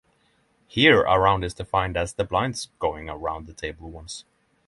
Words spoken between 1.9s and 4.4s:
as the blinds going around the table once.